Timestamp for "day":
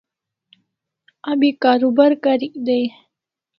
2.65-2.85